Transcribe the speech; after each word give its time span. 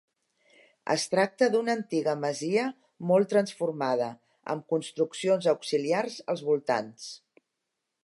Es 0.93 1.03
tracta 1.11 1.49
d'una 1.55 1.75
antiga 1.79 2.15
masia 2.23 2.65
molt 3.13 3.31
transformada, 3.35 4.09
amb 4.55 4.69
construccions 4.75 5.53
auxiliars 5.57 6.21
als 6.35 6.47
voltants. 6.53 7.11